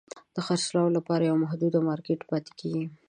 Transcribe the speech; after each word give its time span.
د 0.35 0.37
خرڅلاو 0.45 0.95
لپاره 0.97 1.23
یو 1.29 1.35
محدود 1.43 1.73
مارکېټ 1.87 2.19
پاتې 2.29 2.51
کیږي. 2.59 2.85